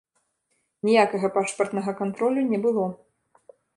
[0.87, 2.85] Ніякага пашпартнага кантролю не было.